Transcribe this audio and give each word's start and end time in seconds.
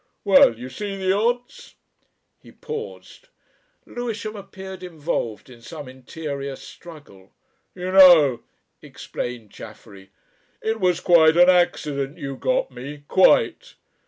Well 0.23 0.57
you 0.57 0.67
see 0.69 0.97
the 0.97 1.11
odds?" 1.15 1.75
He 2.39 2.51
paused. 2.51 3.27
Lewisham 3.85 4.35
appeared 4.35 4.81
involved 4.81 5.47
in 5.47 5.61
some 5.61 5.87
interior 5.87 6.55
struggle. 6.55 7.33
"You 7.75 7.91
know," 7.91 8.41
explained 8.81 9.51
Chaffery, 9.51 10.09
"it 10.59 10.79
was 10.79 11.01
quite 11.01 11.37
an 11.37 11.51
accident 11.51 12.17
you 12.17 12.35
got 12.35 12.71
me 12.71 13.03
quite. 13.07 13.75